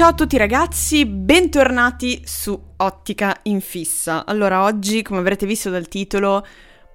Ciao 0.00 0.08
a 0.08 0.14
tutti 0.14 0.38
ragazzi, 0.38 1.04
bentornati 1.04 2.22
su 2.24 2.58
Ottica 2.78 3.36
in 3.42 3.60
fissa. 3.60 4.24
Allora, 4.24 4.64
oggi, 4.64 5.02
come 5.02 5.20
avrete 5.20 5.44
visto 5.44 5.68
dal 5.68 5.88
titolo, 5.88 6.42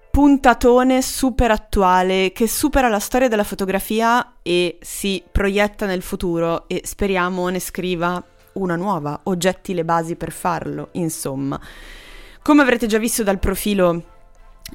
puntatone 0.09 1.03
super 1.03 1.51
attuale 1.51 2.31
che 2.31 2.47
supera 2.47 2.87
la 2.87 2.97
storia 2.97 3.27
della 3.27 3.43
fotografia 3.43 4.37
e 4.41 4.79
si 4.81 5.23
proietta 5.31 5.85
nel 5.85 6.01
futuro 6.01 6.67
e 6.67 6.81
speriamo 6.83 7.47
ne 7.49 7.59
scriva 7.59 8.23
una 8.53 8.75
nuova, 8.75 9.19
oggetti 9.25 9.75
le 9.75 9.85
basi 9.85 10.15
per 10.15 10.31
farlo, 10.31 10.89
insomma. 10.93 11.61
Come 12.41 12.61
avrete 12.63 12.87
già 12.87 12.97
visto 12.97 13.21
dal 13.21 13.37
profilo 13.37 14.14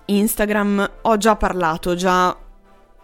Instagram, 0.07 0.91
ho 1.03 1.17
già 1.17 1.37
parlato, 1.37 1.95
già 1.95 2.37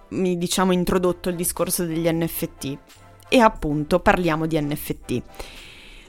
mi 0.09 0.39
diciamo 0.39 0.73
introdotto 0.73 1.29
il 1.29 1.37
discorso 1.37 1.85
degli 1.85 2.09
NFT 2.09 2.79
e 3.29 3.41
appunto 3.41 4.01
parliamo 4.01 4.47
di 4.47 4.61
NFT. 4.61 5.23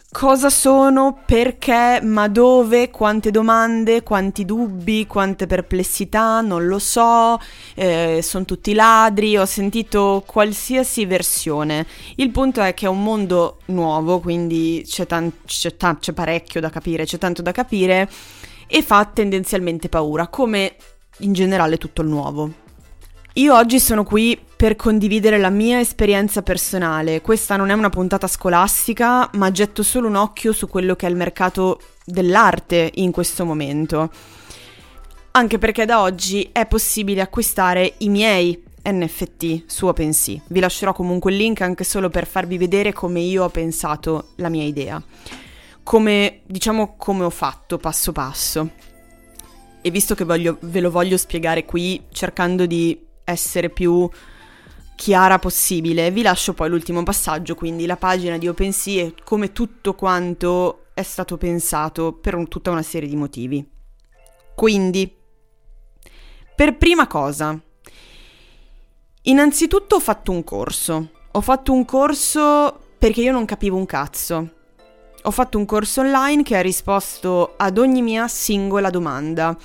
Cosa 0.10 0.50
sono, 0.50 1.20
perché, 1.26 2.00
ma 2.02 2.30
dove, 2.30 2.90
quante 2.90 3.30
domande, 3.30 4.04
quanti 4.04 4.46
dubbi, 4.46 5.06
quante 5.06 5.48
perplessità, 5.48 6.40
non 6.40 6.66
lo 6.66 6.80
so, 6.80 7.38
eh, 7.76 8.22
sono 8.24 8.46
tutti 8.46 8.74
ladri, 8.74 9.38
ho 9.38 9.46
sentito 9.46 10.24
qualsiasi 10.26 11.06
versione. 11.06 11.86
Il 12.16 12.32
punto 12.32 12.62
è 12.62 12.74
che 12.74 12.86
è 12.86 12.90
un 12.90 13.04
mondo 13.04 13.60
nuovo, 13.66 14.20
quindi 14.20 14.82
c'è, 14.88 15.06
tan- 15.06 15.42
c'è, 15.46 15.76
ta- 15.76 15.98
c'è 16.00 16.14
parecchio 16.14 16.62
da 16.62 16.70
capire, 16.70 17.04
c'è 17.04 17.18
tanto 17.18 17.42
da 17.42 17.52
capire 17.52 18.10
e 18.68 18.84
fa 18.84 19.06
tendenzialmente 19.06 19.90
paura, 19.90 20.28
come 20.28 20.76
in 21.20 21.34
generale 21.34 21.78
tutto 21.78 22.02
il 22.02 22.10
nuovo. 22.10 22.66
Io 23.34 23.56
oggi 23.56 23.80
sono 23.80 24.04
qui 24.04 24.40
per 24.56 24.76
condividere 24.76 25.38
la 25.38 25.52
mia 25.52 25.80
esperienza 25.80 26.42
personale. 26.42 27.22
Questa 27.22 27.56
non 27.56 27.70
è 27.70 27.74
una 27.74 27.90
puntata 27.90 28.28
scolastica, 28.28 29.30
ma 29.34 29.52
getto 29.52 29.84
solo 29.84 30.08
un 30.08 30.16
occhio 30.16 30.54
su 30.54 30.68
quello 30.68 30.96
che 30.96 31.06
è 31.06 31.10
il 31.10 31.16
mercato 31.16 31.80
dell'arte 32.04 32.92
in 32.96 33.12
questo 33.12 33.46
momento. 33.46 34.10
Anche 35.32 35.60
perché 35.60 35.86
da 35.86 36.02
oggi 36.02 36.50
è 36.52 36.66
possibile 36.66 37.22
acquistare 37.22 37.94
i 38.00 38.10
miei 38.10 38.60
NFT 38.84 39.66
su 39.68 39.86
OpenSea. 39.86 40.42
Vi 40.48 40.60
lascerò 40.60 40.94
comunque 40.94 41.30
il 41.30 41.38
link 41.38 41.62
anche 41.62 41.84
solo 41.84 42.10
per 42.10 42.26
farvi 42.26 42.58
vedere 42.58 42.92
come 42.92 43.20
io 43.20 43.44
ho 43.44 43.50
pensato 43.50 44.30
la 44.38 44.50
mia 44.50 44.64
idea. 44.64 45.00
Come, 45.88 46.42
diciamo, 46.44 46.98
come 46.98 47.24
ho 47.24 47.30
fatto 47.30 47.78
passo 47.78 48.12
passo. 48.12 48.72
E 49.80 49.90
visto 49.90 50.16
che 50.16 50.26
voglio, 50.26 50.58
ve 50.60 50.82
lo 50.82 50.92
voglio 50.92 51.16
spiegare 51.16 51.64
qui 51.64 52.08
cercando 52.12 52.66
di 52.66 53.08
essere 53.24 53.70
più 53.70 54.10
chiara 54.98 55.40
possibile. 55.40 56.12
Vi 56.12 56.24
lascio 56.24 56.54
poi 56.54 56.68
l'ultimo 56.68 57.04
passaggio, 57.04 57.56
quindi 57.56 57.86
la 57.86 57.96
pagina 57.96 58.38
di 58.38 58.50
OpenSea 58.50 59.06
e 59.06 59.14
come 59.24 59.54
tutto 59.54 59.94
quanto 59.94 60.88
è 60.94 61.04
stato 61.04 61.38
pensato 61.38 62.12
per 62.12 62.36
un, 62.36 62.50
tutta 62.50 62.70
una 62.70 62.84
serie 62.84 63.08
di 63.08 63.16
motivi. 63.16 63.66
Quindi, 64.56 65.10
per 66.54 66.76
prima 66.76 67.08
cosa, 67.08 67.58
innanzitutto 69.22 69.96
ho 69.96 70.02
fatto 70.02 70.34
un 70.34 70.44
corso. 70.44 71.12
Ho 71.32 71.40
fatto 71.40 71.72
un 71.72 71.86
corso 71.86 72.78
perché 72.98 73.22
io 73.22 73.32
non 73.32 73.46
capivo 73.46 73.78
un 73.78 73.86
cazzo. 73.86 74.52
Ho 75.24 75.32
fatto 75.32 75.58
un 75.58 75.66
corso 75.66 76.02
online 76.02 76.44
che 76.44 76.56
ha 76.56 76.62
risposto 76.62 77.54
ad 77.58 77.78
ogni 77.78 78.02
mia 78.02 78.28
singola 78.28 78.90
domanda 78.90 79.58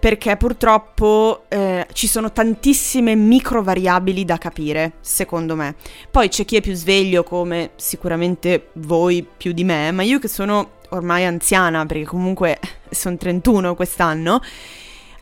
perché 0.00 0.36
purtroppo 0.38 1.44
eh, 1.48 1.86
ci 1.92 2.08
sono 2.08 2.32
tantissime 2.32 3.14
micro 3.14 3.62
variabili 3.62 4.24
da 4.24 4.38
capire, 4.38 4.94
secondo 5.00 5.54
me. 5.54 5.74
Poi 6.10 6.28
c'è 6.30 6.46
chi 6.46 6.56
è 6.56 6.62
più 6.62 6.74
sveglio, 6.74 7.22
come 7.22 7.72
sicuramente 7.76 8.70
voi 8.74 9.24
più 9.36 9.52
di 9.52 9.62
me, 9.62 9.92
ma 9.92 10.02
io 10.02 10.18
che 10.18 10.28
sono 10.28 10.78
ormai 10.90 11.26
anziana, 11.26 11.84
perché 11.84 12.04
comunque 12.04 12.58
sono 12.88 13.18
31 13.18 13.74
quest'anno, 13.74 14.40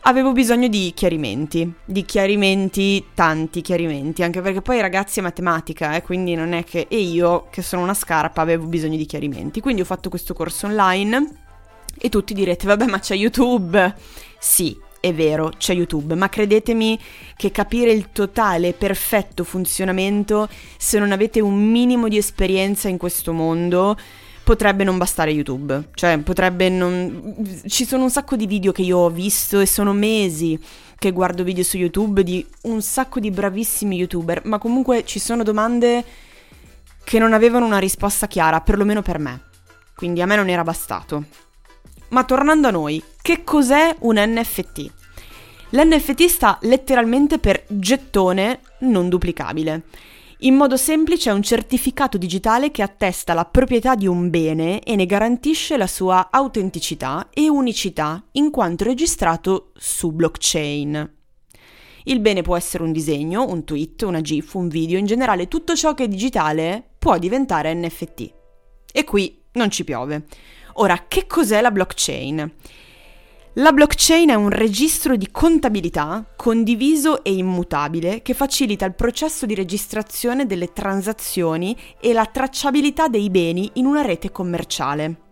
avevo 0.01 0.31
bisogno 0.31 0.67
di 0.67 0.91
chiarimenti, 0.95 1.71
di 1.85 2.03
chiarimenti, 2.03 3.05
tanti 3.13 3.61
chiarimenti, 3.61 4.23
anche 4.23 4.41
perché 4.41 4.61
poi 4.61 4.81
ragazzi 4.81 5.19
è 5.19 5.23
matematica, 5.23 5.95
eh, 5.95 6.01
quindi 6.01 6.35
non 6.35 6.53
è 6.53 6.63
che... 6.63 6.87
E 6.89 6.99
io, 6.99 7.47
che 7.49 7.61
sono 7.61 7.83
una 7.83 7.93
scarpa, 7.93 8.41
avevo 8.41 8.65
bisogno 8.65 8.97
di 8.97 9.05
chiarimenti. 9.05 9.61
Quindi 9.61 9.81
ho 9.81 9.85
fatto 9.85 10.09
questo 10.09 10.33
corso 10.33 10.67
online 10.67 11.43
e 11.97 12.09
tutti 12.09 12.33
direte, 12.33 12.65
vabbè 12.65 12.85
ma 12.85 12.99
c'è 12.99 13.15
YouTube 13.15 13.95
sì, 14.39 14.79
è 15.01 15.13
vero, 15.13 15.51
c'è 15.57 15.73
YouTube, 15.73 16.15
ma 16.15 16.29
credetemi 16.29 16.97
che 17.35 17.51
capire 17.51 17.91
il 17.91 18.11
totale 18.11 18.71
perfetto 18.73 19.43
funzionamento, 19.43 20.47
se 20.77 20.97
non 20.97 21.11
avete 21.11 21.41
un 21.41 21.55
minimo 21.55 22.07
di 22.07 22.17
esperienza 22.17 22.87
in 22.87 22.97
questo 22.97 23.33
mondo, 23.33 23.97
potrebbe 24.49 24.83
non 24.83 24.97
bastare 24.97 25.29
YouTube. 25.29 25.89
Cioè, 25.93 26.17
potrebbe 26.21 26.69
non... 26.69 27.35
Ci 27.67 27.85
sono 27.85 28.01
un 28.01 28.09
sacco 28.09 28.35
di 28.35 28.47
video 28.47 28.71
che 28.71 28.81
io 28.81 28.97
ho 28.97 29.09
visto 29.11 29.59
e 29.59 29.67
sono 29.67 29.93
mesi 29.93 30.59
che 30.97 31.11
guardo 31.11 31.43
video 31.43 31.63
su 31.63 31.77
YouTube 31.77 32.23
di 32.23 32.43
un 32.63 32.81
sacco 32.81 33.19
di 33.19 33.29
bravissimi 33.29 33.95
YouTuber, 33.97 34.41
ma 34.45 34.57
comunque 34.57 35.05
ci 35.05 35.19
sono 35.19 35.43
domande 35.43 36.03
che 37.03 37.19
non 37.19 37.33
avevano 37.33 37.67
una 37.67 37.77
risposta 37.77 38.25
chiara, 38.25 38.59
perlomeno 38.61 39.03
per 39.03 39.19
me. 39.19 39.39
Quindi 39.95 40.19
a 40.19 40.25
me 40.25 40.35
non 40.35 40.49
era 40.49 40.63
bastato. 40.63 41.25
Ma 42.07 42.23
tornando 42.23 42.69
a 42.69 42.71
noi, 42.71 43.03
che 43.21 43.43
cos'è 43.43 43.97
un 43.99 44.15
NFT? 44.17 44.91
L'NFT 45.69 46.25
sta 46.25 46.57
letteralmente 46.63 47.37
per 47.37 47.65
gettone 47.67 48.61
non 48.79 49.09
duplicabile. 49.09 49.83
In 50.43 50.55
modo 50.55 50.77
semplice 50.77 51.29
è 51.29 51.33
un 51.33 51.43
certificato 51.43 52.17
digitale 52.17 52.71
che 52.71 52.81
attesta 52.81 53.33
la 53.33 53.43
proprietà 53.43 53.95
di 53.95 54.07
un 54.07 54.29
bene 54.29 54.81
e 54.83 54.95
ne 54.95 55.05
garantisce 55.05 55.75
la 55.75 55.85
sua 55.85 56.29
autenticità 56.31 57.27
e 57.33 57.49
unicità 57.49 58.23
in 58.33 58.49
quanto 58.49 58.85
registrato 58.85 59.73
su 59.75 60.13
blockchain. 60.13 61.13
Il 62.05 62.21
bene 62.21 62.41
può 62.41 62.55
essere 62.55 62.83
un 62.83 62.93
disegno, 62.93 63.45
un 63.49 63.65
tweet, 63.65 64.03
una 64.03 64.21
GIF, 64.21 64.53
un 64.53 64.69
video, 64.69 64.97
in 64.97 65.05
generale 65.05 65.49
tutto 65.49 65.75
ciò 65.75 65.93
che 65.93 66.05
è 66.05 66.07
digitale 66.07 66.85
può 66.97 67.17
diventare 67.17 67.73
NFT. 67.73 68.33
E 68.93 69.03
qui 69.03 69.41
non 69.53 69.69
ci 69.69 69.83
piove. 69.83 70.25
Ora, 70.75 71.03
che 71.09 71.27
cos'è 71.27 71.59
la 71.59 71.71
blockchain? 71.71 72.53
La 73.53 73.71
blockchain 73.71 74.29
è 74.29 74.35
un 74.35 74.49
registro 74.49 75.15
di 75.15 75.29
contabilità 75.31 76.23
condiviso 76.35 77.23
e 77.23 77.33
immutabile 77.33 78.21
che 78.21 78.35
facilita 78.35 78.85
il 78.85 78.93
processo 78.93 79.47
di 79.47 79.55
registrazione 79.55 80.45
delle 80.45 80.71
transazioni 80.71 81.75
e 81.99 82.13
la 82.13 82.25
tracciabilità 82.25 83.07
dei 83.07 83.31
beni 83.31 83.71
in 83.73 83.87
una 83.87 84.03
rete 84.03 84.31
commerciale. 84.31 85.28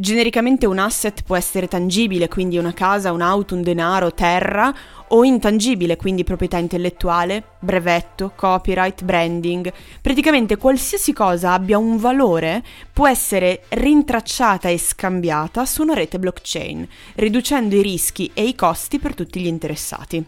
Genericamente 0.00 0.64
un 0.64 0.78
asset 0.78 1.24
può 1.24 1.34
essere 1.34 1.66
tangibile, 1.66 2.28
quindi 2.28 2.56
una 2.56 2.72
casa, 2.72 3.10
un'auto, 3.10 3.56
un 3.56 3.62
denaro, 3.62 4.14
terra, 4.14 4.72
o 5.08 5.24
intangibile, 5.24 5.96
quindi 5.96 6.22
proprietà 6.22 6.56
intellettuale, 6.56 7.42
brevetto, 7.58 8.30
copyright, 8.36 9.02
branding. 9.02 9.72
Praticamente 10.00 10.56
qualsiasi 10.56 11.12
cosa 11.12 11.52
abbia 11.52 11.78
un 11.78 11.96
valore 11.96 12.62
può 12.92 13.08
essere 13.08 13.64
rintracciata 13.70 14.68
e 14.68 14.78
scambiata 14.78 15.66
su 15.66 15.82
una 15.82 15.94
rete 15.94 16.20
blockchain, 16.20 16.86
riducendo 17.16 17.74
i 17.74 17.82
rischi 17.82 18.30
e 18.34 18.44
i 18.44 18.54
costi 18.54 19.00
per 19.00 19.16
tutti 19.16 19.40
gli 19.40 19.48
interessati. 19.48 20.24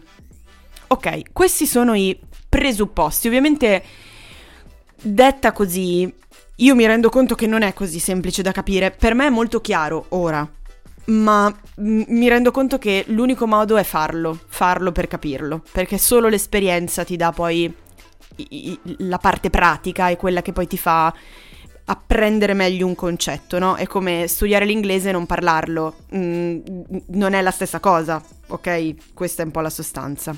Ok, 0.87 1.31
questi 1.31 1.65
sono 1.65 1.93
i 1.93 2.19
presupposti. 2.49 3.27
Ovviamente 3.27 3.83
detta 5.01 5.53
così 5.53 6.13
io 6.61 6.75
mi 6.75 6.85
rendo 6.85 7.09
conto 7.09 7.35
che 7.35 7.47
non 7.47 7.61
è 7.63 7.73
così 7.73 7.99
semplice 7.99 8.41
da 8.41 8.51
capire, 8.51 8.91
per 8.91 9.13
me 9.13 9.27
è 9.27 9.29
molto 9.29 9.61
chiaro 9.61 10.05
ora, 10.09 10.47
ma 11.05 11.53
mi 11.77 12.27
rendo 12.29 12.51
conto 12.51 12.77
che 12.77 13.03
l'unico 13.07 13.47
modo 13.47 13.77
è 13.77 13.83
farlo, 13.83 14.37
farlo 14.47 14.91
per 14.91 15.07
capirlo, 15.07 15.63
perché 15.71 15.97
solo 15.97 16.27
l'esperienza 16.27 17.03
ti 17.03 17.17
dà 17.17 17.31
poi 17.31 17.73
la 18.99 19.17
parte 19.17 19.49
pratica 19.49 20.09
e 20.09 20.17
quella 20.17 20.41
che 20.41 20.53
poi 20.53 20.67
ti 20.67 20.77
fa 20.77 21.13
apprendere 21.83 22.53
meglio 22.53 22.85
un 22.85 22.95
concetto, 22.95 23.57
no? 23.57 23.75
È 23.75 23.87
come 23.87 24.27
studiare 24.27 24.65
l'inglese 24.65 25.09
e 25.09 25.11
non 25.11 25.25
parlarlo, 25.25 25.95
mm, 26.15 26.59
non 27.07 27.33
è 27.33 27.41
la 27.41 27.51
stessa 27.51 27.79
cosa, 27.79 28.23
ok? 28.47 29.13
Questa 29.13 29.41
è 29.41 29.45
un 29.45 29.51
po' 29.51 29.61
la 29.61 29.69
sostanza. 29.69 30.35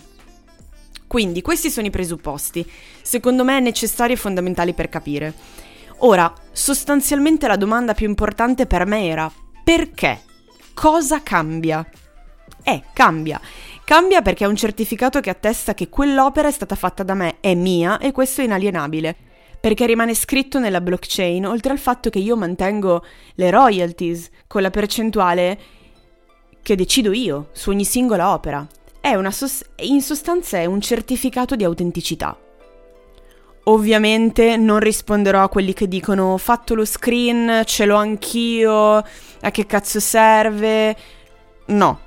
Quindi 1.06 1.42
questi 1.42 1.70
sono 1.70 1.86
i 1.86 1.92
presupposti, 1.92 2.68
secondo 3.02 3.44
me 3.44 3.60
necessari 3.60 4.14
e 4.14 4.16
fondamentali 4.16 4.74
per 4.74 4.90
capire. 4.90 5.34
Ora, 6.06 6.34
sostanzialmente 6.52 7.48
la 7.48 7.56
domanda 7.56 7.94
più 7.94 8.08
importante 8.08 8.66
per 8.66 8.86
me 8.86 9.08
era 9.08 9.32
perché? 9.64 10.20
Cosa 10.74 11.24
cambia? 11.24 11.88
Eh, 12.62 12.84
cambia. 12.92 13.40
Cambia 13.86 14.22
perché 14.22 14.44
è 14.44 14.48
un 14.48 14.58
certificato 14.58 15.22
che 15.22 15.30
attesta 15.30 15.74
che 15.74 15.88
quell'opera 15.88 16.50
è 16.50 16.52
stata 16.52 16.76
fatta 16.76 17.04
da 17.04 17.14
me, 17.14 17.38
è 17.40 17.56
mia 17.56 18.00
e 18.00 18.12
questo 18.12 18.42
è 18.42 18.44
inalienabile. 18.44 19.16
Perché 19.62 19.86
rimane 19.86 20.14
scritto 20.14 20.60
nella 20.60 20.82
blockchain, 20.82 21.46
oltre 21.48 21.72
al 21.72 21.80
fatto 21.80 22.10
che 22.10 22.20
io 22.20 22.36
mantengo 22.36 23.06
le 23.36 23.50
royalties 23.50 24.30
con 24.46 24.62
la 24.62 24.72
percentuale 24.72 25.58
che 26.62 26.76
decido 26.76 27.14
io 27.14 27.48
su 27.54 27.70
ogni 27.70 27.86
singola 27.86 28.34
opera. 28.34 28.68
È 29.00 29.14
una 29.16 29.32
sos- 29.32 29.64
in 29.78 30.02
sostanza 30.02 30.58
è 30.58 30.66
un 30.66 30.82
certificato 30.82 31.56
di 31.56 31.64
autenticità. 31.64 32.43
Ovviamente 33.66 34.58
non 34.58 34.80
risponderò 34.80 35.42
a 35.42 35.48
quelli 35.48 35.74
che 35.74 35.88
dicono 35.88 36.34
ho 36.34 36.38
fatto 36.38 36.76
lo 36.76 36.84
screen, 36.84 37.64
ce 37.66 37.86
l'ho 37.86 37.96
anch'io, 37.96 38.96
a 38.98 39.52
che 39.52 39.66
cazzo 39.66 40.02
serve? 40.02 40.96
No, 41.68 42.00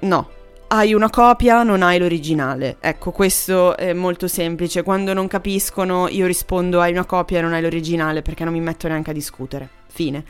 no. 0.00 0.30
Hai 0.68 0.94
una 0.94 1.10
copia, 1.10 1.62
non 1.62 1.82
hai 1.82 1.98
l'originale. 1.98 2.78
Ecco, 2.80 3.10
questo 3.10 3.76
è 3.76 3.92
molto 3.92 4.26
semplice. 4.26 4.82
Quando 4.82 5.12
non 5.12 5.28
capiscono, 5.28 6.08
io 6.08 6.26
rispondo 6.26 6.80
hai 6.80 6.92
una 6.92 7.04
copia 7.04 7.42
non 7.42 7.52
hai 7.52 7.60
l'originale 7.60 8.22
perché 8.22 8.44
non 8.44 8.54
mi 8.54 8.60
metto 8.60 8.88
neanche 8.88 9.10
a 9.10 9.14
discutere. 9.14 9.68
Fine. 9.86 10.24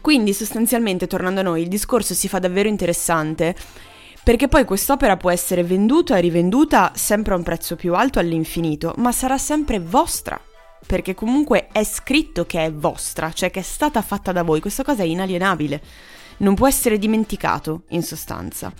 Quindi 0.00 0.32
sostanzialmente, 0.32 1.08
tornando 1.08 1.40
a 1.40 1.42
noi, 1.42 1.62
il 1.62 1.68
discorso 1.68 2.14
si 2.14 2.28
fa 2.28 2.38
davvero 2.38 2.68
interessante 2.68 3.54
perché 4.28 4.46
poi 4.46 4.66
quest'opera 4.66 5.16
può 5.16 5.30
essere 5.30 5.64
venduta 5.64 6.18
e 6.18 6.20
rivenduta 6.20 6.92
sempre 6.94 7.32
a 7.32 7.38
un 7.38 7.42
prezzo 7.42 7.76
più 7.76 7.94
alto 7.94 8.18
all'infinito, 8.18 8.92
ma 8.98 9.10
sarà 9.10 9.38
sempre 9.38 9.80
vostra, 9.80 10.38
perché 10.86 11.14
comunque 11.14 11.68
è 11.72 11.82
scritto 11.82 12.44
che 12.44 12.62
è 12.62 12.70
vostra, 12.70 13.32
cioè 13.32 13.50
che 13.50 13.60
è 13.60 13.62
stata 13.62 14.02
fatta 14.02 14.30
da 14.30 14.42
voi, 14.42 14.60
questa 14.60 14.84
cosa 14.84 15.02
è 15.02 15.06
inalienabile, 15.06 15.80
non 16.40 16.54
può 16.54 16.68
essere 16.68 16.98
dimenticato, 16.98 17.84
in 17.88 18.02
sostanza. 18.02 18.70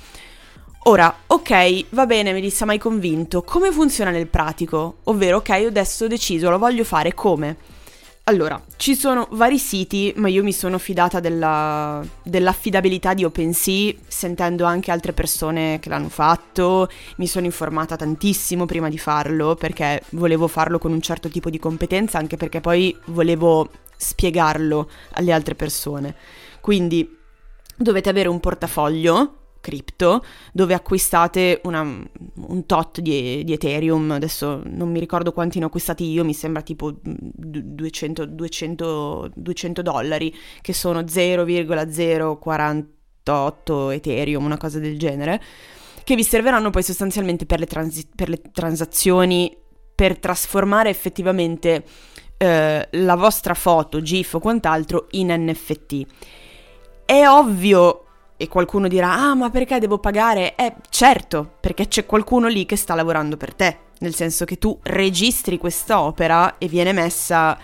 Ora, 0.80 1.20
ok, 1.28 1.86
va 1.92 2.04
bene, 2.04 2.34
mi 2.34 2.42
disse 2.42 2.66
mai 2.66 2.76
convinto, 2.76 3.40
come 3.42 3.72
funziona 3.72 4.10
nel 4.10 4.26
pratico? 4.26 4.98
Ovvero, 5.04 5.38
ok, 5.38 5.48
adesso 5.48 6.04
ho 6.04 6.08
deciso, 6.08 6.50
lo 6.50 6.58
voglio 6.58 6.84
fare, 6.84 7.14
come? 7.14 7.56
Allora, 8.28 8.62
ci 8.76 8.94
sono 8.94 9.26
vari 9.30 9.58
siti, 9.58 10.12
ma 10.16 10.28
io 10.28 10.42
mi 10.42 10.52
sono 10.52 10.76
fidata 10.76 11.18
della, 11.18 12.04
dell'affidabilità 12.22 13.14
di 13.14 13.24
OpenSea, 13.24 13.94
sentendo 14.06 14.66
anche 14.66 14.90
altre 14.90 15.14
persone 15.14 15.78
che 15.80 15.88
l'hanno 15.88 16.10
fatto, 16.10 16.90
mi 17.16 17.26
sono 17.26 17.46
informata 17.46 17.96
tantissimo 17.96 18.66
prima 18.66 18.90
di 18.90 18.98
farlo, 18.98 19.54
perché 19.54 20.02
volevo 20.10 20.46
farlo 20.46 20.78
con 20.78 20.92
un 20.92 21.00
certo 21.00 21.30
tipo 21.30 21.48
di 21.48 21.58
competenza, 21.58 22.18
anche 22.18 22.36
perché 22.36 22.60
poi 22.60 22.94
volevo 23.06 23.70
spiegarlo 23.96 24.90
alle 25.12 25.32
altre 25.32 25.54
persone. 25.54 26.14
Quindi 26.60 27.16
dovete 27.76 28.10
avere 28.10 28.28
un 28.28 28.40
portafoglio 28.40 29.47
cripto 29.60 30.24
dove 30.52 30.74
acquistate 30.74 31.60
una, 31.64 31.80
un 31.82 32.66
tot 32.66 33.00
di, 33.00 33.42
di, 33.44 33.52
Ethereum, 33.52 34.12
adesso 34.12 34.62
non 34.64 34.90
mi 34.90 35.00
ricordo 35.00 35.32
quanti 35.32 35.58
ne 35.58 35.64
ho 35.64 35.68
acquistati 35.68 36.10
io, 36.10 36.24
mi 36.24 36.34
sembra 36.34 36.62
tipo 36.62 36.94
200, 37.02 38.24
200, 38.24 39.30
200 39.34 39.82
dollari, 39.82 40.34
che 40.60 40.72
sono 40.72 41.06
0,048 41.06 43.90
Ethereum, 43.90 44.44
una 44.44 44.56
cosa 44.56 44.78
del 44.78 44.98
genere, 44.98 45.42
che 46.04 46.14
vi 46.14 46.24
serviranno 46.24 46.70
poi 46.70 46.82
sostanzialmente 46.82 47.46
per 47.46 47.58
le, 47.58 47.66
transi- 47.66 48.08
per 48.14 48.28
le 48.28 48.40
transazioni, 48.52 49.56
per 49.94 50.18
trasformare 50.18 50.90
effettivamente 50.90 51.84
eh, 52.38 52.88
la 52.90 53.14
vostra 53.16 53.54
foto, 53.54 54.00
GIF 54.00 54.34
o 54.34 54.38
quant'altro 54.38 55.08
in 55.10 55.28
NFT. 55.28 56.06
È 57.04 57.26
ovvio 57.26 58.04
e 58.40 58.46
qualcuno 58.46 58.86
dirà, 58.86 59.12
ah 59.12 59.34
ma 59.34 59.50
perché 59.50 59.80
devo 59.80 59.98
pagare? 59.98 60.54
Eh 60.54 60.74
certo, 60.90 61.56
perché 61.58 61.88
c'è 61.88 62.06
qualcuno 62.06 62.46
lì 62.46 62.64
che 62.66 62.76
sta 62.76 62.94
lavorando 62.94 63.36
per 63.36 63.52
te, 63.52 63.78
nel 63.98 64.14
senso 64.14 64.44
che 64.44 64.58
tu 64.58 64.78
registri 64.84 65.58
questa 65.58 66.00
opera 66.00 66.56
e 66.56 66.68
viene 66.68 66.92
messa 66.92 67.58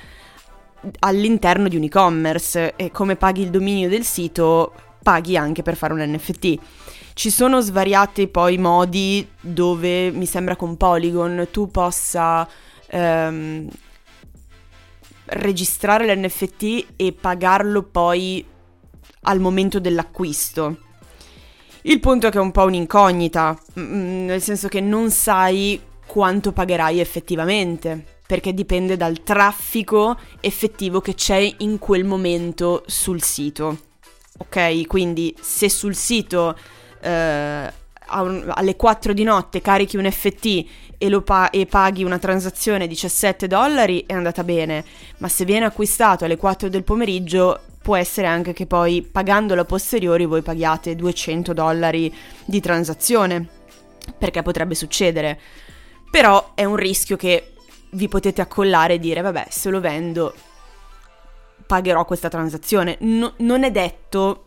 all'interno 0.99 1.69
di 1.69 1.77
un 1.77 1.85
e-commerce 1.85 2.75
e 2.75 2.91
come 2.91 3.15
paghi 3.15 3.43
il 3.43 3.51
dominio 3.51 3.89
del 3.89 4.03
sito 4.03 4.73
paghi 5.01 5.37
anche 5.37 5.63
per 5.63 5.77
fare 5.77 5.93
un 5.93 6.01
NFT. 6.01 6.59
Ci 7.15 7.31
sono 7.31 7.61
svariati 7.61 8.27
poi 8.27 8.59
modi 8.59 9.27
dove 9.41 10.11
mi 10.11 10.27
sembra 10.27 10.57
con 10.57 10.77
Polygon 10.77 11.47
tu 11.53 11.71
possa 11.71 12.49
ehm, 12.89 13.69
registrare 15.27 16.13
l'NFT 16.13 16.87
e 16.97 17.13
pagarlo 17.13 17.85
poi 17.85 18.45
al 19.25 19.41
momento 19.41 19.79
dell'acquisto. 19.79 20.79
Il 21.83 22.01
punto 22.01 22.27
è 22.27 22.31
che 22.31 22.39
è 22.39 22.41
un 22.41 22.51
po' 22.51 22.65
un'incognita, 22.65 23.59
mm, 23.79 24.25
nel 24.27 24.41
senso 24.41 24.69
che 24.69 24.81
non 24.81 25.11
sai 25.11 25.79
quanto 26.07 26.53
pagherai 26.53 26.99
effettivamente, 26.99 28.03
perché 28.27 28.55
dipende 28.55 28.97
dal 28.97 29.23
traffico 29.23 30.17
effettivo 30.41 31.01
che 31.01 31.15
c'è 31.15 31.55
in 31.59 31.79
quel 31.79 32.05
momento 32.05 32.85
sul 32.87 33.23
sito. 33.23 33.79
Ok, 34.39 34.87
quindi 34.87 35.35
se 35.41 35.69
sul 35.69 35.95
sito 35.95 36.57
eh, 37.01 37.73
alle 38.07 38.77
4 38.77 39.13
di 39.13 39.23
notte 39.23 39.61
carichi 39.61 39.97
un 39.97 40.11
FT 40.11 40.65
e, 41.05 41.23
pa- 41.23 41.51
e, 41.51 41.67
paghi 41.67 42.03
una 42.03 42.19
transazione 42.19 42.87
17 42.87 43.47
dollari 43.47 44.05
è 44.07 44.15
andata 44.15 44.43
bene, 44.43 44.85
ma 45.19 45.29
se 45.29 45.45
viene 45.45 45.67
acquistato 45.67 46.25
alle 46.25 46.37
4 46.37 46.69
del 46.69 46.83
pomeriggio 46.83 47.61
può 47.83 47.97
essere 47.97 48.27
anche 48.27 48.55
che 48.55 48.67
poi 48.67 49.03
pagandolo 49.03 49.61
a 49.61 49.65
posteriori 49.67 50.25
voi 50.25 50.41
paghiate 50.41 50.97
200 50.97 51.53
dollari 51.53 52.13
di 52.47 52.61
transazione, 52.61 53.47
perché 54.17 54.43
potrebbe 54.43 54.75
succedere. 54.75 55.39
Però 56.11 56.53
è 56.55 56.65
un 56.65 56.77
rischio 56.77 57.17
che 57.17 57.53
vi 57.91 58.09
potete 58.09 58.41
accollare 58.41 58.95
e 58.95 58.99
dire 58.99 59.21
vabbè 59.21 59.47
se 59.51 59.71
lo 59.71 59.81
vendo 59.81 60.35
pagherò 61.67 62.05
questa 62.05 62.29
transazione. 62.29 62.97
No, 63.01 63.35
non 63.39 63.65
è 63.65 63.71
detto 63.71 64.47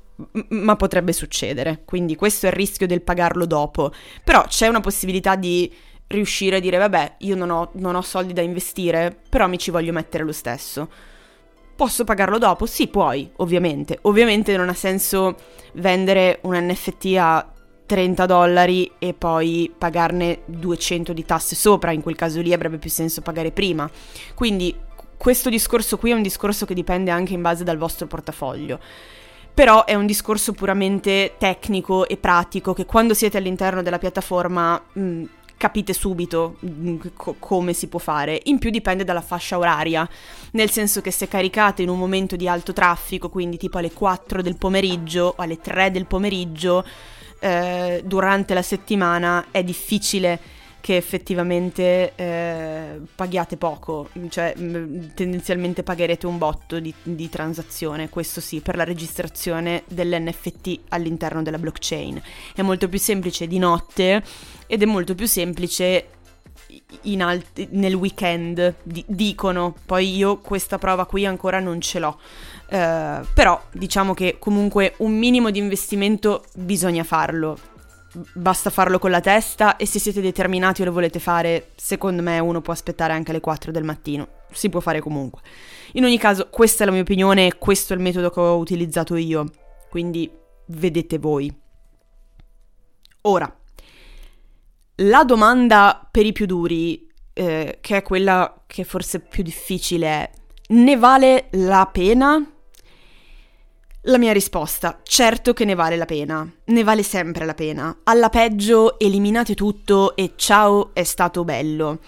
ma 0.49 0.75
potrebbe 0.75 1.13
succedere, 1.13 1.83
quindi 1.85 2.15
questo 2.15 2.47
è 2.47 2.49
il 2.49 2.55
rischio 2.55 2.87
del 2.87 3.01
pagarlo 3.01 3.45
dopo. 3.45 3.91
Però 4.23 4.43
c'è 4.47 4.67
una 4.67 4.79
possibilità 4.79 5.35
di 5.35 5.71
riuscire 6.07 6.57
a 6.57 6.59
dire 6.59 6.77
vabbè 6.77 7.15
io 7.19 7.35
non 7.35 7.49
ho, 7.49 7.69
non 7.73 7.95
ho 7.95 8.01
soldi 8.01 8.33
da 8.33 8.41
investire, 8.41 9.15
però 9.29 9.47
mi 9.47 9.57
ci 9.57 9.71
voglio 9.71 9.91
mettere 9.91 10.23
lo 10.23 10.31
stesso. 10.31 10.89
Posso 11.75 12.03
pagarlo 12.03 12.39
dopo? 12.39 12.65
Sì, 12.65 12.87
puoi, 12.87 13.29
ovviamente. 13.35 13.99
Ovviamente 14.03 14.57
non 14.57 14.67
ha 14.67 14.73
senso 14.73 15.35
vendere 15.73 16.39
un 16.41 16.55
NFT 16.55 17.15
a 17.19 17.51
30 17.85 18.25
dollari 18.25 18.91
e 18.97 19.13
poi 19.13 19.71
pagarne 19.77 20.41
200 20.45 21.13
di 21.13 21.23
tasse 21.23 21.55
sopra, 21.55 21.91
in 21.91 22.01
quel 22.01 22.15
caso 22.15 22.41
lì 22.41 22.51
avrebbe 22.51 22.77
più 22.77 22.89
senso 22.89 23.21
pagare 23.21 23.51
prima. 23.51 23.89
Quindi 24.33 24.75
questo 25.17 25.49
discorso 25.49 25.97
qui 25.97 26.11
è 26.11 26.13
un 26.13 26.21
discorso 26.21 26.65
che 26.65 26.73
dipende 26.73 27.11
anche 27.11 27.33
in 27.33 27.41
base 27.41 27.63
dal 27.63 27.77
vostro 27.77 28.07
portafoglio. 28.07 28.79
Però 29.53 29.85
è 29.85 29.95
un 29.95 30.05
discorso 30.05 30.53
puramente 30.53 31.35
tecnico 31.37 32.07
e 32.07 32.17
pratico 32.17 32.73
che 32.73 32.85
quando 32.85 33.15
siete 33.15 33.37
all'interno 33.37 33.81
della 33.81 33.97
piattaforma 33.97 34.79
mh, 34.93 35.23
capite 35.57 35.93
subito 35.93 36.57
mm, 36.65 36.97
co- 37.15 37.35
come 37.39 37.73
si 37.73 37.87
può 37.87 37.99
fare. 37.99 38.39
In 38.45 38.59
più 38.59 38.69
dipende 38.69 39.03
dalla 39.03 39.21
fascia 39.21 39.57
oraria, 39.57 40.07
nel 40.51 40.69
senso 40.69 41.01
che 41.01 41.11
se 41.11 41.27
caricate 41.27 41.81
in 41.81 41.89
un 41.89 41.97
momento 41.97 42.35
di 42.35 42.47
alto 42.47 42.71
traffico, 42.73 43.29
quindi 43.29 43.57
tipo 43.57 43.77
alle 43.79 43.91
4 43.91 44.41
del 44.41 44.55
pomeriggio 44.55 45.33
o 45.35 45.41
alle 45.41 45.59
3 45.59 45.91
del 45.91 46.05
pomeriggio, 46.05 46.85
eh, 47.39 48.01
durante 48.05 48.53
la 48.53 48.61
settimana 48.61 49.47
è 49.51 49.63
difficile 49.63 50.39
che 50.87 50.95
effettivamente 50.95 52.13
eh, 52.15 53.01
paghiate 53.13 53.57
poco, 53.57 54.07
cioè 54.29 54.55
mh, 54.55 55.15
tendenzialmente 55.15 55.83
pagherete 55.83 56.25
un 56.25 56.37
botto 56.37 56.79
di, 56.79 56.93
di, 57.03 57.27
transazione, 57.27 58.07
questo 58.07 58.39
sì, 58.39 58.61
per 58.61 58.77
la 58.77 58.85
registrazione 58.85 59.83
dell'NFT 59.89 60.79
all'interno 60.87 61.43
della 61.43 61.57
blockchain. 61.57 62.21
È 62.55 62.61
molto 62.61 62.87
più 62.87 62.99
semplice 62.99 63.47
di 63.47 63.57
notte 63.57 64.23
ed 64.65 64.81
è 64.81 64.85
molto 64.85 65.13
più 65.13 65.27
semplice 65.27 66.07
alt- 67.17 67.67
nel 67.71 67.93
weekend, 67.93 68.75
di- 68.81 69.03
dicono, 69.05 69.75
poi 69.85 70.15
io 70.15 70.37
questa 70.37 70.77
prova 70.77 71.05
qui 71.05 71.25
ancora 71.25 71.59
non 71.59 71.81
ce 71.81 71.99
l'ho. 71.99 72.17
Uh, 72.69 73.25
però 73.33 73.61
diciamo 73.73 74.13
che 74.13 74.37
comunque 74.39 74.93
un 74.99 75.17
minimo 75.17 75.51
di 75.51 75.59
investimento 75.59 76.45
bisogna 76.55 77.03
farlo 77.03 77.75
basta 78.33 78.69
farlo 78.69 78.99
con 78.99 79.11
la 79.11 79.21
testa 79.21 79.75
e 79.75 79.85
se 79.85 79.99
siete 79.99 80.21
determinati 80.21 80.81
o 80.81 80.85
lo 80.85 80.91
volete 80.91 81.19
fare, 81.19 81.71
secondo 81.75 82.21
me 82.21 82.39
uno 82.39 82.61
può 82.61 82.73
aspettare 82.73 83.13
anche 83.13 83.31
alle 83.31 83.39
4 83.39 83.71
del 83.71 83.83
mattino. 83.83 84.27
Si 84.51 84.69
può 84.69 84.79
fare 84.79 84.99
comunque. 84.99 85.41
In 85.93 86.03
ogni 86.03 86.17
caso, 86.17 86.47
questa 86.49 86.83
è 86.83 86.85
la 86.85 86.91
mia 86.91 87.01
opinione, 87.01 87.57
questo 87.57 87.93
è 87.93 87.95
il 87.95 88.01
metodo 88.01 88.29
che 88.29 88.39
ho 88.39 88.57
utilizzato 88.57 89.15
io. 89.15 89.49
Quindi 89.89 90.29
vedete 90.67 91.17
voi. 91.17 91.53
Ora, 93.21 93.53
la 94.95 95.23
domanda 95.23 96.07
per 96.09 96.25
i 96.25 96.31
più 96.31 96.45
duri, 96.45 97.07
eh, 97.33 97.77
che 97.81 97.97
è 97.97 98.01
quella 98.01 98.63
che 98.65 98.83
forse 98.83 99.17
è 99.17 99.21
più 99.21 99.43
difficile, 99.43 100.07
è 100.07 100.31
ne 100.69 100.97
vale 100.97 101.47
la 101.51 101.87
pena? 101.91 102.45
La 104.03 104.17
mia 104.17 104.31
risposta, 104.31 104.99
certo 105.03 105.53
che 105.53 105.65
ne 105.65 105.75
vale 105.75 105.97
la 105.97 106.05
pena, 106.05 106.49
ne 106.65 106.83
vale 106.83 107.03
sempre 107.03 107.45
la 107.45 107.53
pena. 107.53 107.97
Alla 108.03 108.29
peggio 108.29 108.99
eliminate 108.99 109.53
tutto 109.53 110.15
e 110.15 110.33
ciao 110.35 110.91
è 110.93 111.03
stato 111.03 111.43
bello. 111.43 111.99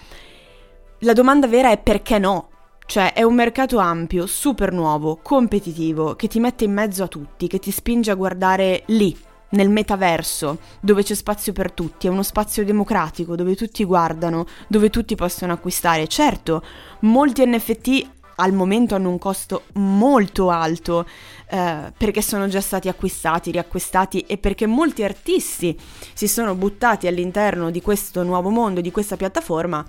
La 1.00 1.12
domanda 1.12 1.46
vera 1.46 1.70
è 1.70 1.78
perché 1.78 2.18
no? 2.18 2.48
Cioè 2.86 3.12
è 3.12 3.22
un 3.22 3.34
mercato 3.34 3.78
ampio, 3.78 4.26
super 4.26 4.72
nuovo, 4.72 5.18
competitivo, 5.22 6.14
che 6.14 6.26
ti 6.26 6.40
mette 6.40 6.64
in 6.64 6.72
mezzo 6.72 7.02
a 7.02 7.08
tutti, 7.08 7.48
che 7.48 7.58
ti 7.58 7.70
spinge 7.70 8.10
a 8.10 8.16
guardare 8.16 8.84
lì, 8.86 9.14
nel 9.50 9.68
metaverso, 9.68 10.58
dove 10.80 11.02
c'è 11.02 11.14
spazio 11.14 11.52
per 11.52 11.72
tutti, 11.72 12.06
è 12.06 12.10
uno 12.10 12.22
spazio 12.22 12.64
democratico, 12.64 13.36
dove 13.36 13.56
tutti 13.56 13.84
guardano, 13.84 14.46
dove 14.68 14.90
tutti 14.90 15.14
possono 15.16 15.52
acquistare. 15.52 16.06
Certo, 16.06 16.62
molti 17.00 17.44
NFT 17.44 18.19
al 18.40 18.52
momento 18.52 18.94
hanno 18.94 19.10
un 19.10 19.18
costo 19.18 19.64
molto 19.74 20.50
alto 20.50 21.06
eh, 21.48 21.92
perché 21.96 22.22
sono 22.22 22.48
già 22.48 22.60
stati 22.60 22.88
acquistati, 22.88 23.50
riacquistati 23.50 24.20
e 24.20 24.38
perché 24.38 24.66
molti 24.66 25.04
artisti 25.04 25.78
si 26.14 26.26
sono 26.26 26.54
buttati 26.54 27.06
all'interno 27.06 27.70
di 27.70 27.82
questo 27.82 28.22
nuovo 28.22 28.48
mondo, 28.50 28.80
di 28.80 28.90
questa 28.90 29.16
piattaforma 29.16 29.84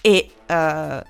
e 0.00 0.30
eh, 0.46 1.02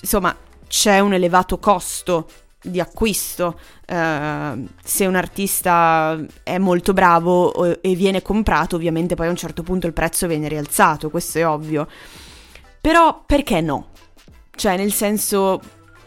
insomma 0.00 0.36
c'è 0.68 1.00
un 1.00 1.12
elevato 1.12 1.58
costo 1.58 2.28
di 2.62 2.78
acquisto 2.78 3.58
eh, 3.84 4.64
se 4.84 5.06
un 5.06 5.16
artista 5.16 6.18
è 6.44 6.58
molto 6.58 6.92
bravo 6.92 7.80
e 7.80 7.94
viene 7.96 8.22
comprato 8.22 8.76
ovviamente 8.76 9.16
poi 9.16 9.26
a 9.26 9.30
un 9.30 9.36
certo 9.36 9.64
punto 9.64 9.88
il 9.88 9.92
prezzo 9.92 10.28
viene 10.28 10.46
rialzato 10.48 11.10
questo 11.10 11.38
è 11.38 11.46
ovvio 11.46 11.88
però 12.80 13.24
perché 13.26 13.60
no? 13.60 13.88
cioè 14.54 14.76
nel 14.76 14.92
senso 14.92 15.60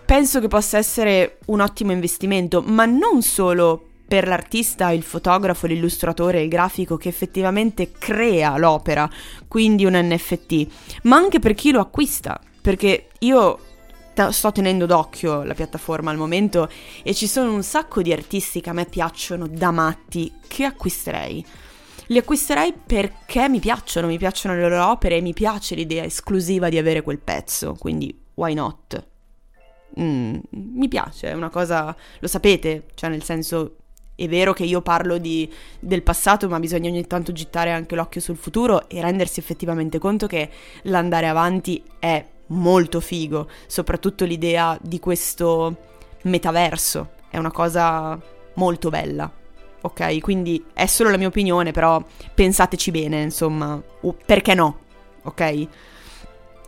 penso 0.05 0.39
che 0.39 0.47
possa 0.47 0.77
essere 0.77 1.39
un 1.47 1.62
ottimo 1.62 1.91
investimento, 1.91 2.62
ma 2.62 2.85
non 2.85 3.21
solo 3.21 3.89
per 4.07 4.27
l'artista, 4.27 4.91
il 4.91 5.03
fotografo, 5.03 5.65
l'illustratore, 5.65 6.41
il 6.41 6.47
grafico 6.47 6.95
che 6.95 7.09
effettivamente 7.09 7.91
crea 7.91 8.57
l'opera, 8.57 9.09
quindi 9.47 9.85
un 9.85 9.93
NFT, 9.95 10.67
ma 11.03 11.17
anche 11.17 11.39
per 11.39 11.55
chi 11.55 11.71
lo 11.71 11.79
acquista, 11.79 12.39
perché 12.62 13.07
io 13.19 13.59
t- 14.13 14.27
sto 14.29 14.51
tenendo 14.51 14.85
d'occhio 14.85 15.43
la 15.43 15.55
piattaforma 15.55 16.12
al 16.12 16.17
momento 16.17 16.69
e 17.03 17.13
ci 17.13 17.27
sono 17.27 17.51
un 17.51 17.63
sacco 17.63 18.01
di 18.01 18.13
artisti 18.13 18.62
che 18.62 18.69
a 18.69 18.74
me 18.74 18.85
piacciono 18.85 19.47
da 19.47 19.71
matti 19.71 20.31
che 20.47 20.65
acquisterei. 20.65 21.45
Li 22.07 22.17
acquisterei 22.19 22.74
perché 22.74 23.50
mi 23.50 23.59
piacciono, 23.59 24.05
mi 24.05 24.19
piacciono 24.19 24.53
le 24.53 24.62
loro 24.62 24.91
opere 24.91 25.17
e 25.17 25.21
mi 25.21 25.33
piace 25.33 25.74
l'idea 25.74 26.03
esclusiva 26.03 26.69
di 26.69 26.77
avere 26.77 27.01
quel 27.01 27.17
pezzo, 27.17 27.75
quindi 27.79 28.15
why 28.35 28.53
not? 28.53 29.13
Mm, 29.99 30.35
mi 30.49 30.87
piace, 30.87 31.29
è 31.29 31.33
una 31.33 31.49
cosa, 31.49 31.95
lo 32.19 32.27
sapete, 32.27 32.85
cioè 32.95 33.09
nel 33.09 33.23
senso 33.23 33.77
è 34.15 34.27
vero 34.29 34.53
che 34.53 34.63
io 34.63 34.81
parlo 34.81 35.17
di, 35.17 35.51
del 35.79 36.01
passato, 36.01 36.47
ma 36.47 36.59
bisogna 36.59 36.89
ogni 36.89 37.05
tanto 37.05 37.33
gittare 37.33 37.71
anche 37.71 37.95
l'occhio 37.95 38.21
sul 38.21 38.37
futuro 38.37 38.87
e 38.87 39.01
rendersi 39.01 39.39
effettivamente 39.39 39.99
conto 39.99 40.25
che 40.25 40.49
l'andare 40.83 41.27
avanti 41.27 41.83
è 41.99 42.25
molto 42.47 43.01
figo, 43.01 43.49
soprattutto 43.67 44.23
l'idea 44.23 44.77
di 44.81 44.99
questo 44.99 45.75
metaverso, 46.23 47.09
è 47.29 47.37
una 47.37 47.51
cosa 47.51 48.19
molto 48.55 48.89
bella. 48.89 49.29
Ok, 49.81 50.19
quindi 50.21 50.65
è 50.73 50.87
solo 50.87 51.11
la 51.11 51.17
mia 51.17 51.27
opinione, 51.27 51.71
però 51.71 52.03
pensateci 52.33 52.89
bene, 52.89 53.21
insomma, 53.21 53.79
perché 54.25 54.55
no? 54.55 54.79
Ok? 55.23 55.67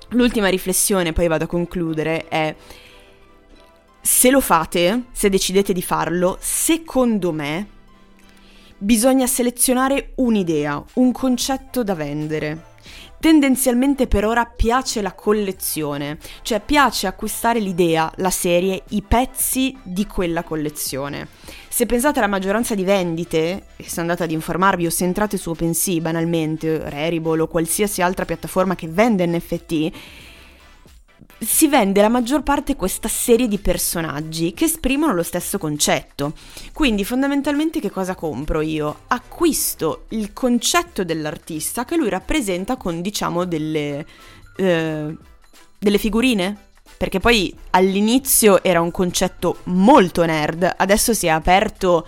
L'ultima 0.09 0.49
riflessione, 0.49 1.13
poi 1.13 1.27
vado 1.27 1.45
a 1.45 1.47
concludere, 1.47 2.27
è 2.27 2.55
se 4.07 4.29
lo 4.29 4.39
fate, 4.39 5.07
se 5.11 5.27
decidete 5.27 5.73
di 5.73 5.81
farlo, 5.81 6.37
secondo 6.39 7.33
me 7.33 7.67
bisogna 8.77 9.27
selezionare 9.27 10.13
un'idea, 10.15 10.81
un 10.93 11.11
concetto 11.11 11.83
da 11.83 11.93
vendere. 11.93 12.75
Tendenzialmente 13.19 14.07
per 14.07 14.23
ora 14.23 14.45
piace 14.45 15.01
la 15.01 15.11
collezione, 15.11 16.19
cioè 16.41 16.61
piace 16.61 17.05
acquistare 17.05 17.59
l'idea, 17.59 18.09
la 18.15 18.29
serie, 18.29 18.83
i 18.91 19.01
pezzi 19.01 19.77
di 19.83 20.07
quella 20.07 20.43
collezione. 20.43 21.27
Se 21.67 21.85
pensate 21.85 22.19
alla 22.19 22.29
maggioranza 22.29 22.75
di 22.75 22.85
vendite, 22.85 23.65
e 23.75 23.83
se 23.89 23.99
andate 23.99 24.23
ad 24.23 24.31
informarvi 24.31 24.85
o 24.85 24.89
se 24.89 25.03
entrate 25.03 25.35
su 25.35 25.49
OpenSea 25.49 25.99
banalmente, 25.99 26.89
Rarible 26.89 27.41
o 27.41 27.47
qualsiasi 27.47 28.01
altra 28.01 28.23
piattaforma 28.23 28.73
che 28.75 28.87
vende 28.87 29.27
NFT, 29.27 29.91
si 31.39 31.67
vende 31.67 32.01
la 32.01 32.09
maggior 32.09 32.41
parte 32.41 32.75
questa 32.75 33.07
serie 33.07 33.47
di 33.47 33.59
personaggi 33.59 34.53
che 34.53 34.65
esprimono 34.65 35.13
lo 35.13 35.23
stesso 35.23 35.57
concetto. 35.57 36.33
Quindi 36.73 37.03
fondamentalmente 37.03 37.79
che 37.79 37.91
cosa 37.91 38.15
compro 38.15 38.61
io? 38.61 39.01
Acquisto 39.07 40.05
il 40.09 40.33
concetto 40.33 41.03
dell'artista 41.03 41.85
che 41.85 41.95
lui 41.95 42.09
rappresenta 42.09 42.75
con 42.75 43.01
diciamo 43.01 43.45
delle, 43.45 44.05
eh, 44.55 45.15
delle 45.77 45.97
figurine. 45.97 46.65
Perché 46.97 47.19
poi 47.19 47.55
all'inizio 47.71 48.63
era 48.63 48.81
un 48.81 48.89
concetto 48.89 49.57
molto 49.65 50.25
nerd, 50.25 50.73
adesso 50.77 51.13
si 51.13 51.27
è 51.27 51.29
aperto 51.29 52.07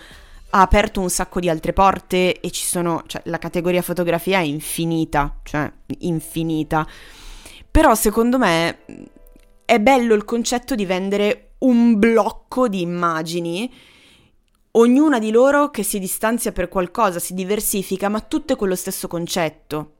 ha 0.51 0.61
aperto 0.61 0.99
un 0.99 1.11
sacco 1.11 1.39
di 1.39 1.47
altre 1.47 1.73
porte 1.73 2.39
e 2.39 2.49
ci 2.49 2.65
sono, 2.65 3.03
cioè 3.05 3.21
la 3.25 3.37
categoria 3.37 3.83
fotografia 3.83 4.39
è 4.39 4.43
infinita, 4.43 5.35
cioè 5.43 5.71
infinita. 5.99 6.87
Però 7.69 7.93
secondo 7.93 8.39
me 8.39 8.79
è 9.69 9.79
bello 9.79 10.15
il 10.15 10.25
concetto 10.25 10.73
di 10.73 10.83
vendere 10.83 11.51
un 11.59 11.99
blocco 11.99 12.67
di 12.67 12.81
immagini, 12.81 13.71
ognuna 14.71 15.19
di 15.19 15.29
loro 15.29 15.69
che 15.69 15.83
si 15.83 15.99
distanzia 15.99 16.51
per 16.51 16.69
qualcosa, 16.69 17.19
si 17.19 17.35
diversifica, 17.35 18.09
ma 18.09 18.19
tutte 18.19 18.55
con 18.55 18.67
lo 18.67 18.73
stesso 18.73 19.07
concetto, 19.07 19.91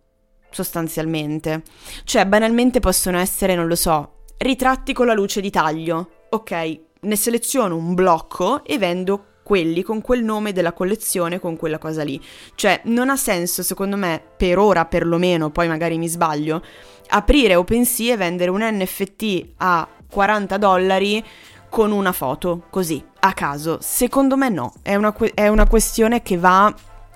sostanzialmente. 0.49 1.61
Cioè, 2.03 2.25
banalmente 2.25 2.79
possono 2.79 3.19
essere, 3.19 3.53
non 3.53 3.67
lo 3.67 3.75
so, 3.75 4.23
ritratti 4.39 4.91
con 4.91 5.05
la 5.05 5.13
luce 5.13 5.39
di 5.39 5.51
taglio. 5.51 6.25
Ok, 6.29 6.79
ne 7.01 7.15
seleziono 7.15 7.75
un 7.75 7.93
blocco 7.93 8.63
e 8.65 8.79
vendo 8.79 9.25
quelli 9.43 9.83
con 9.83 10.01
quel 10.01 10.23
nome 10.23 10.51
della 10.51 10.73
collezione, 10.73 11.39
con 11.39 11.57
quella 11.57 11.77
cosa 11.77 12.03
lì. 12.03 12.19
Cioè, 12.55 12.81
non 12.85 13.09
ha 13.09 13.15
senso, 13.15 13.61
secondo 13.61 13.97
me, 13.97 14.19
per 14.35 14.57
ora 14.57 14.85
perlomeno, 14.85 15.51
poi 15.51 15.67
magari 15.67 15.99
mi 15.99 16.07
sbaglio, 16.07 16.63
aprire 17.09 17.55
OpenSea 17.55 18.13
e 18.13 18.17
vendere 18.17 18.49
un 18.49 18.61
NFT 18.61 19.47
a 19.57 19.87
40 20.09 20.57
dollari 20.57 21.23
con 21.69 21.91
una 21.91 22.11
foto, 22.11 22.63
così, 22.69 23.03
a 23.19 23.33
caso. 23.33 23.77
Secondo 23.81 24.35
me 24.35 24.49
no, 24.49 24.73
è 24.81 24.95
una, 24.95 25.15
è 25.33 25.47
una 25.47 25.67
questione 25.67 26.21
che 26.21 26.37
va 26.37 26.73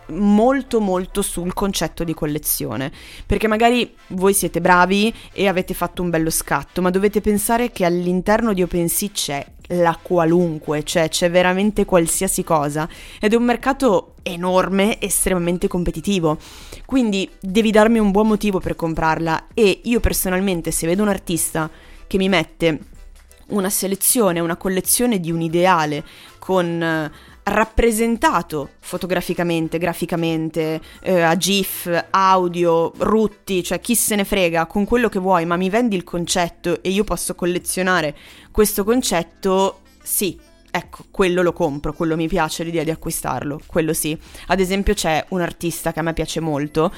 molto 0.07 0.79
molto 0.79 1.21
sul 1.21 1.53
concetto 1.53 2.03
di 2.03 2.13
collezione, 2.13 2.91
perché 3.25 3.47
magari 3.47 3.95
voi 4.09 4.33
siete 4.33 4.61
bravi 4.61 5.13
e 5.31 5.47
avete 5.47 5.73
fatto 5.73 6.01
un 6.01 6.09
bello 6.09 6.29
scatto, 6.29 6.81
ma 6.81 6.89
dovete 6.89 7.21
pensare 7.21 7.71
che 7.71 7.85
all'interno 7.85 8.53
di 8.53 8.61
OpenSea 8.61 9.09
c'è 9.11 9.45
la 9.67 9.97
qualunque, 10.01 10.83
cioè 10.83 11.09
c'è 11.09 11.31
veramente 11.31 11.85
qualsiasi 11.85 12.43
cosa 12.43 12.87
ed 13.19 13.33
è 13.33 13.35
un 13.35 13.43
mercato 13.43 14.15
enorme, 14.23 14.99
estremamente 14.99 15.67
competitivo. 15.67 16.37
Quindi 16.85 17.29
devi 17.39 17.71
darmi 17.71 17.99
un 17.99 18.11
buon 18.11 18.27
motivo 18.27 18.59
per 18.59 18.75
comprarla 18.75 19.47
e 19.53 19.81
io 19.83 19.99
personalmente 19.99 20.71
se 20.71 20.87
vedo 20.87 21.01
un 21.01 21.09
artista 21.09 21.69
che 22.07 22.17
mi 22.17 22.29
mette 22.29 22.79
una 23.47 23.69
selezione, 23.69 24.39
una 24.39 24.55
collezione 24.55 25.19
di 25.19 25.31
un 25.31 25.41
ideale 25.41 26.03
con 26.39 27.11
rappresentato 27.43 28.71
fotograficamente, 28.79 29.77
graficamente, 29.77 30.81
eh, 31.01 31.21
a 31.21 31.35
GIF, 31.35 32.07
audio, 32.09 32.91
rutti, 32.97 33.63
cioè 33.63 33.79
chi 33.79 33.95
se 33.95 34.15
ne 34.15 34.23
frega 34.23 34.65
con 34.65 34.85
quello 34.85 35.09
che 35.09 35.19
vuoi, 35.19 35.45
ma 35.45 35.57
mi 35.57 35.69
vendi 35.69 35.95
il 35.95 36.03
concetto 36.03 36.81
e 36.81 36.89
io 36.89 37.03
posso 37.03 37.35
collezionare 37.35 38.15
questo 38.51 38.83
concetto, 38.83 39.81
sì. 40.01 40.51
Ecco, 40.75 41.03
quello 41.11 41.43
lo 41.43 41.53
compro, 41.53 41.93
quello 41.93 42.15
mi 42.15 42.27
piace 42.27 42.63
l'idea 42.63 42.83
di 42.83 42.89
acquistarlo, 42.89 43.61
quello 43.67 43.93
sì. 43.93 44.17
Ad 44.47 44.59
esempio 44.59 44.95
c'è 44.95 45.23
un 45.29 45.41
artista 45.41 45.93
che 45.93 45.99
a 45.99 46.01
me 46.01 46.13
piace 46.13 46.39
molto, 46.39 46.91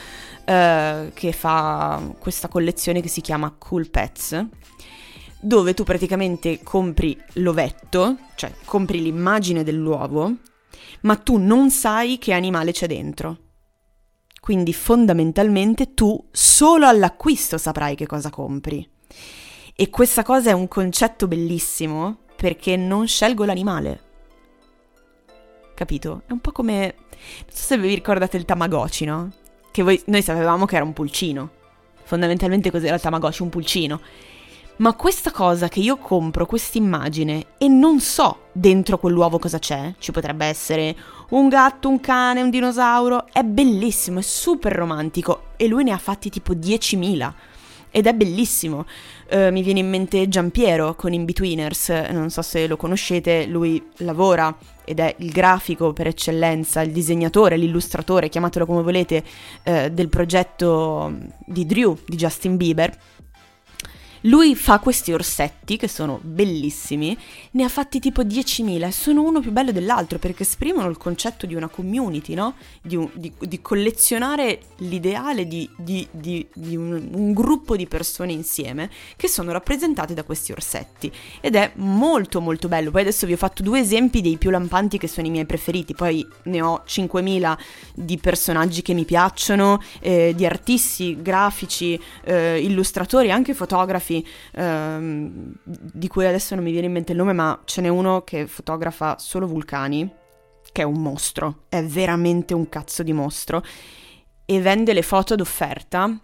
eh, 0.45 1.11
che 1.13 1.31
fa 1.33 2.01
questa 2.17 2.47
collezione 2.47 3.01
che 3.01 3.09
si 3.09 3.19
chiama 3.19 3.53
Cool 3.57 3.89
Pets, 3.89 4.45
dove 5.45 5.75
tu 5.75 5.83
praticamente 5.83 6.63
compri 6.63 7.15
l'ovetto, 7.33 8.17
cioè 8.33 8.51
compri 8.65 8.99
l'immagine 8.99 9.63
dell'uovo, 9.63 10.33
ma 11.01 11.15
tu 11.17 11.37
non 11.37 11.69
sai 11.69 12.17
che 12.17 12.33
animale 12.33 12.71
c'è 12.71 12.87
dentro. 12.87 13.37
Quindi 14.39 14.73
fondamentalmente 14.73 15.93
tu 15.93 16.27
solo 16.31 16.87
all'acquisto 16.87 17.59
saprai 17.59 17.95
che 17.95 18.07
cosa 18.07 18.31
compri. 18.31 18.87
E 19.75 19.89
questa 19.91 20.23
cosa 20.23 20.49
è 20.49 20.53
un 20.53 20.67
concetto 20.67 21.27
bellissimo 21.27 22.21
perché 22.35 22.75
non 22.75 23.07
scelgo 23.07 23.45
l'animale. 23.45 24.01
Capito? 25.75 26.23
È 26.25 26.31
un 26.31 26.39
po' 26.39 26.51
come... 26.51 26.95
Non 27.09 27.49
so 27.49 27.63
se 27.63 27.77
vi 27.77 27.93
ricordate 27.93 28.37
il 28.37 28.45
Tamagotchi, 28.45 29.05
no? 29.05 29.31
Che 29.71 29.83
voi, 29.83 30.01
noi 30.05 30.23
sapevamo 30.23 30.65
che 30.65 30.75
era 30.75 30.85
un 30.85 30.93
pulcino. 30.93 31.51
Fondamentalmente 32.03 32.71
cos'era 32.71 32.95
il 32.95 33.01
Tamagotchi? 33.01 33.43
Un 33.43 33.49
pulcino. 33.49 34.01
Ma 34.77 34.93
questa 34.93 35.31
cosa 35.31 35.69
che 35.69 35.79
io 35.79 35.95
compro, 35.95 36.45
questa 36.45 36.77
immagine, 36.77 37.45
e 37.57 37.69
non 37.69 38.01
so 38.01 38.47
dentro 38.51 38.97
quell'uovo 38.97 39.39
cosa 39.39 39.57
c'è, 39.57 39.93
ci 39.99 40.11
potrebbe 40.11 40.45
essere 40.45 40.93
un 41.29 41.47
gatto, 41.47 41.87
un 41.87 42.01
cane, 42.01 42.41
un 42.41 42.49
dinosauro, 42.49 43.27
è 43.31 43.41
bellissimo, 43.43 44.19
è 44.19 44.21
super 44.21 44.73
romantico 44.73 45.51
e 45.55 45.67
lui 45.67 45.85
ne 45.85 45.93
ha 45.93 45.97
fatti 45.97 46.29
tipo 46.29 46.53
10.000 46.53 47.31
ed 47.89 48.05
è 48.05 48.13
bellissimo. 48.13 48.85
Uh, 49.31 49.49
mi 49.49 49.63
viene 49.63 49.79
in 49.79 49.89
mente 49.89 50.27
Giampiero 50.27 50.93
con 50.95 51.13
Inbetweeners, 51.13 51.87
non 52.11 52.29
so 52.29 52.41
se 52.41 52.67
lo 52.67 52.75
conoscete, 52.75 53.45
lui 53.45 53.81
lavora 53.99 54.53
ed 54.83 54.99
è 54.99 55.15
il 55.19 55.31
grafico 55.31 55.93
per 55.93 56.07
eccellenza, 56.07 56.81
il 56.81 56.91
disegnatore, 56.91 57.55
l'illustratore, 57.55 58.27
chiamatelo 58.27 58.65
come 58.65 58.83
volete, 58.83 59.23
uh, 59.63 59.87
del 59.87 60.09
progetto 60.09 61.13
di 61.45 61.65
Drew, 61.65 61.97
di 62.05 62.17
Justin 62.17 62.57
Bieber 62.57 62.93
lui 64.25 64.55
fa 64.55 64.79
questi 64.79 65.11
orsetti 65.11 65.77
che 65.77 65.87
sono 65.87 66.19
bellissimi, 66.21 67.17
ne 67.51 67.63
ha 67.63 67.69
fatti 67.69 67.99
tipo 67.99 68.23
10.000 68.23 68.87
e 68.87 68.91
sono 68.91 69.21
uno 69.21 69.39
più 69.39 69.51
bello 69.51 69.71
dell'altro 69.71 70.19
perché 70.19 70.43
esprimono 70.43 70.89
il 70.89 70.97
concetto 70.97 71.45
di 71.45 71.55
una 71.55 71.67
community, 71.67 72.33
no? 72.33 72.55
Di, 72.81 72.95
un, 72.95 73.09
di, 73.13 73.31
di 73.39 73.61
collezionare 73.61 74.59
l'ideale 74.77 75.47
di, 75.47 75.69
di 75.75 76.07
un, 76.75 77.09
un, 77.11 77.33
gruppo 77.33 77.75
di 77.75 77.87
persone 77.87 78.31
insieme 78.31 78.89
che 79.15 79.27
sono 79.27 79.51
rappresentate 79.51 80.13
da 80.13 80.23
questi 80.23 80.51
orsetti 80.51 81.11
ed 81.41 81.55
è 81.55 81.71
molto 81.75 82.41
molto 82.41 82.67
bello. 82.67 82.91
Poi 82.91 83.01
adesso 83.01 83.25
vi 83.25 83.33
ho 83.33 83.37
fatto 83.37 83.63
due 83.63 83.79
esempi 83.79 84.21
dei 84.21 84.37
più 84.37 84.49
lampanti 84.49 84.97
che 84.97 85.07
sono 85.07 85.27
i 85.27 85.29
miei 85.29 85.45
preferiti, 85.45 85.93
poi 85.93 86.25
ne 86.43 86.61
ho 86.61 86.83
5.000 86.87 87.57
di 87.93 88.17
personaggi 88.17 88.81
che 88.81 88.93
mi 88.93 89.05
piacciono, 89.05 89.81
eh, 89.99 90.33
di 90.35 90.45
artisti, 90.45 91.21
grafici, 91.21 91.99
eh, 92.23 92.59
illustratori, 92.61 93.31
anche 93.31 93.53
fotografi 93.53 94.14
fotografi 94.21 94.27
ehm, 94.53 95.53
di 95.63 96.07
cui 96.07 96.25
adesso 96.25 96.55
non 96.55 96.63
mi 96.63 96.71
viene 96.71 96.87
in 96.87 96.93
mente 96.93 97.11
il 97.11 97.17
nome, 97.17 97.33
ma 97.33 97.59
ce 97.65 97.81
n'è 97.81 97.87
uno 97.87 98.21
che 98.23 98.47
fotografa 98.47 99.17
solo 99.17 99.47
vulcani, 99.47 100.09
che 100.71 100.81
è 100.81 100.85
un 100.85 101.01
mostro, 101.01 101.63
è 101.69 101.83
veramente 101.83 102.53
un 102.53 102.69
cazzo 102.69 103.03
di 103.03 103.13
mostro, 103.13 103.63
e 104.45 104.61
vende 104.61 104.93
le 104.93 105.01
foto 105.01 105.33
ad 105.33 105.41
offerta 105.41 106.19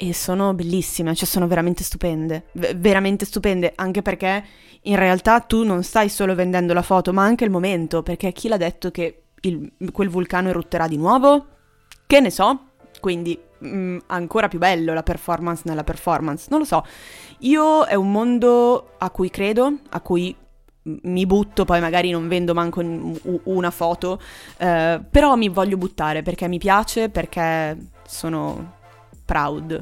e 0.00 0.14
sono 0.14 0.54
bellissime, 0.54 1.14
cioè 1.14 1.26
sono 1.26 1.48
veramente 1.48 1.82
stupende, 1.82 2.46
veramente 2.52 3.24
stupende, 3.24 3.72
anche 3.74 4.00
perché 4.00 4.44
in 4.82 4.96
realtà 4.96 5.40
tu 5.40 5.64
non 5.64 5.82
stai 5.82 6.08
solo 6.08 6.36
vendendo 6.36 6.72
la 6.72 6.82
foto, 6.82 7.12
ma 7.12 7.24
anche 7.24 7.44
il 7.44 7.50
momento, 7.50 8.02
perché 8.02 8.32
chi 8.32 8.46
l'ha 8.46 8.56
detto 8.56 8.92
che 8.92 9.22
il, 9.40 9.72
quel 9.92 10.08
vulcano 10.08 10.48
erutterà 10.50 10.86
di 10.86 10.96
nuovo? 10.96 11.46
Che 12.06 12.20
ne 12.20 12.30
so, 12.30 12.66
quindi 13.00 13.38
mh, 13.58 13.68
mm, 13.68 13.98
ancora 14.06 14.48
più 14.48 14.58
bello 14.58 14.94
la 14.94 15.02
performance 15.02 15.62
nella 15.64 15.84
performance, 15.84 16.46
non 16.50 16.60
lo 16.60 16.64
so. 16.64 16.84
Io 17.40 17.84
è 17.84 17.94
un 17.94 18.10
mondo 18.10 18.94
a 18.98 19.10
cui 19.10 19.30
credo, 19.30 19.72
a 19.90 20.00
cui 20.00 20.34
mi 20.82 21.26
butto, 21.26 21.64
poi 21.64 21.80
magari 21.80 22.10
non 22.10 22.28
vendo 22.28 22.54
manco 22.54 22.80
una 23.44 23.70
foto, 23.70 24.20
eh, 24.58 25.00
però 25.10 25.34
mi 25.36 25.48
voglio 25.48 25.76
buttare 25.76 26.22
perché 26.22 26.48
mi 26.48 26.58
piace, 26.58 27.08
perché 27.10 27.76
sono 28.06 28.76
proud 29.24 29.78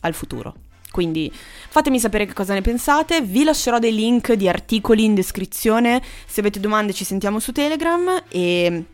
al 0.00 0.14
futuro. 0.14 0.54
Quindi 0.90 1.32
fatemi 1.32 1.98
sapere 1.98 2.24
che 2.24 2.34
cosa 2.34 2.54
ne 2.54 2.60
pensate, 2.60 3.20
vi 3.20 3.42
lascerò 3.42 3.80
dei 3.80 3.92
link 3.92 4.32
di 4.34 4.48
articoli 4.48 5.02
in 5.02 5.14
descrizione, 5.14 6.00
se 6.24 6.38
avete 6.38 6.60
domande 6.60 6.92
ci 6.92 7.04
sentiamo 7.04 7.40
su 7.40 7.50
Telegram 7.50 8.22
e 8.28 8.84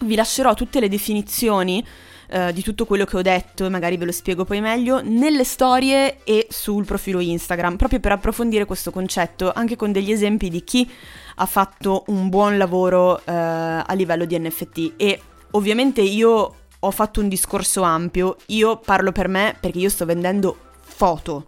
vi 0.00 0.14
lascerò 0.16 0.54
tutte 0.54 0.80
le 0.80 0.88
definizioni 0.88 1.84
eh, 2.28 2.52
di 2.52 2.62
tutto 2.62 2.86
quello 2.86 3.04
che 3.04 3.16
ho 3.16 3.22
detto 3.22 3.68
magari 3.70 3.96
ve 3.96 4.06
lo 4.06 4.12
spiego 4.12 4.44
poi 4.44 4.60
meglio 4.60 5.00
nelle 5.02 5.44
storie 5.44 6.24
e 6.24 6.46
sul 6.50 6.84
profilo 6.84 7.20
Instagram, 7.20 7.76
proprio 7.76 8.00
per 8.00 8.12
approfondire 8.12 8.64
questo 8.64 8.90
concetto, 8.90 9.52
anche 9.52 9.76
con 9.76 9.92
degli 9.92 10.10
esempi 10.10 10.48
di 10.48 10.64
chi 10.64 10.88
ha 11.36 11.46
fatto 11.46 12.04
un 12.08 12.28
buon 12.28 12.56
lavoro 12.58 13.18
eh, 13.18 13.32
a 13.32 13.92
livello 13.92 14.24
di 14.24 14.38
NFT 14.38 14.92
e 14.96 15.20
ovviamente 15.52 16.00
io 16.00 16.54
ho 16.78 16.90
fatto 16.90 17.20
un 17.20 17.28
discorso 17.28 17.82
ampio, 17.82 18.36
io 18.46 18.78
parlo 18.78 19.10
per 19.10 19.28
me 19.28 19.56
perché 19.58 19.78
io 19.78 19.88
sto 19.88 20.04
vendendo 20.04 20.56
foto, 20.80 21.46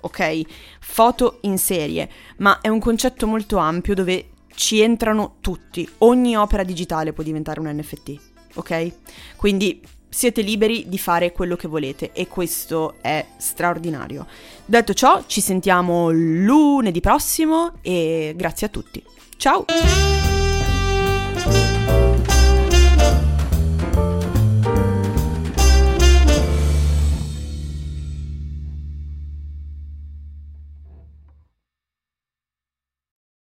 ok? 0.00 0.42
Foto 0.80 1.38
in 1.42 1.58
serie, 1.58 2.08
ma 2.38 2.60
è 2.60 2.68
un 2.68 2.78
concetto 2.78 3.26
molto 3.26 3.56
ampio 3.58 3.94
dove 3.94 4.30
ci 4.54 4.80
entrano 4.80 5.36
tutti, 5.40 5.88
ogni 5.98 6.36
opera 6.36 6.62
digitale 6.62 7.12
può 7.12 7.22
diventare 7.22 7.60
un 7.60 7.68
NFT, 7.68 8.20
ok? 8.54 8.92
Quindi 9.36 9.82
siete 10.16 10.40
liberi 10.40 10.88
di 10.88 10.96
fare 10.96 11.30
quello 11.30 11.56
che 11.56 11.68
volete 11.68 12.12
e 12.14 12.26
questo 12.26 12.94
è 13.02 13.22
straordinario. 13.36 14.26
Detto 14.64 14.94
ciò, 14.94 15.24
ci 15.26 15.42
sentiamo 15.42 16.10
lunedì 16.10 17.00
prossimo 17.00 17.74
e 17.82 18.32
grazie 18.34 18.68
a 18.68 18.70
tutti. 18.70 19.04
Ciao! 19.36 19.66